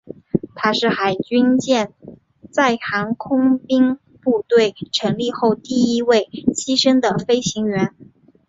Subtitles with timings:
[0.55, 1.93] 他是海军舰
[2.49, 7.95] 载航空兵部队成立后第一位牺牲的飞行员。